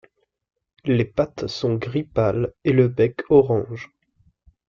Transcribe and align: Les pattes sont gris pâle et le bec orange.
Les 0.83 1.05
pattes 1.05 1.45
sont 1.45 1.75
gris 1.75 2.03
pâle 2.05 2.53
et 2.63 2.71
le 2.73 2.87
bec 2.87 3.21
orange. 3.29 3.91